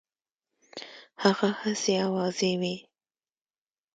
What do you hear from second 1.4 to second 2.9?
هسي آوازې وي.